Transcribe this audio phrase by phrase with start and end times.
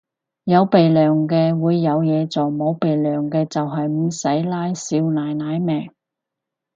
[0.45, 5.91] 有鼻樑嘅會有嘢做，冇鼻樑就係唔使撈少奶奶命